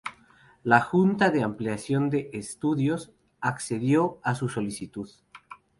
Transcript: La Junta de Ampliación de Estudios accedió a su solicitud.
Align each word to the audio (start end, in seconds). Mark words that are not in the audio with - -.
La 0.63 0.79
Junta 0.81 1.29
de 1.29 1.43
Ampliación 1.43 2.09
de 2.09 2.31
Estudios 2.33 3.11
accedió 3.39 4.19
a 4.23 4.33
su 4.33 4.49
solicitud. 4.49 5.07